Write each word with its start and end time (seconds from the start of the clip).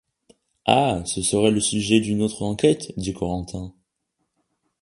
Ah! 0.65 1.03
ce 1.05 1.21
serait 1.21 1.51
le 1.51 1.59
sujet 1.59 1.99
d’une 1.99 2.23
autre 2.23 2.41
enquête, 2.41 2.91
dit 2.97 3.13
Corentin. 3.13 3.71